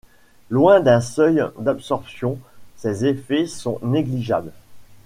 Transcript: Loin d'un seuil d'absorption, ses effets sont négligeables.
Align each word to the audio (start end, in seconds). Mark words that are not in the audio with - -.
Loin 0.49 0.79
d'un 0.79 0.99
seuil 0.99 1.45
d'absorption, 1.59 2.39
ses 2.75 3.05
effets 3.05 3.45
sont 3.45 3.77
négligeables. 3.83 4.51